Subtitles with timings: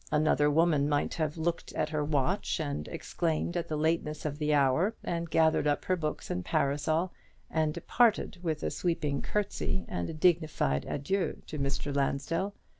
[0.11, 4.51] Another woman might have looked at her watch, and exclaimed at the lateness of the
[4.51, 7.13] hour, and gathered up her books and parasol,
[7.51, 11.95] and departed with a sweeping curtsey and a dignified adieu to Mr.
[11.95, 12.55] Lansdell.